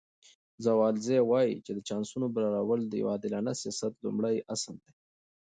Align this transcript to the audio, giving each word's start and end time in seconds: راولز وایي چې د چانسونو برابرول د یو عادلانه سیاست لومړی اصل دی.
راولز 0.65 1.07
وایي 1.29 1.55
چې 1.65 1.71
د 1.73 1.79
چانسونو 1.87 2.25
برابرول 2.35 2.81
د 2.87 2.93
یو 3.01 3.07
عادلانه 3.13 3.53
سیاست 3.61 3.93
لومړی 4.03 4.37
اصل 4.53 4.73
دی. 4.83 4.91